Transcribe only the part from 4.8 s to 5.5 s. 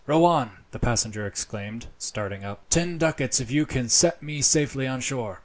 on shore."